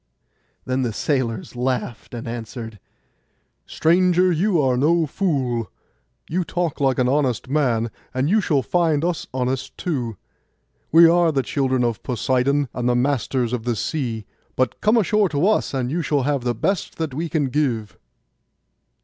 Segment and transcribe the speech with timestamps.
[0.65, 2.79] Then the sailors laughed, and answered,
[3.67, 5.69] 'Stranger, you are no fool;
[6.27, 10.17] you talk like an honest man, and you shall find us honest too.
[10.91, 14.25] We are the children of Poseidon, and the masters of the sea;
[14.55, 17.95] but come ashore to us, and you shall have the best that we can give.